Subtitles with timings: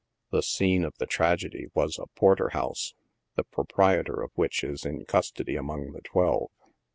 [0.31, 2.95] The scene of the trage dy was a porter house,
[3.35, 6.49] the proprietor of which is in custody among the twelve.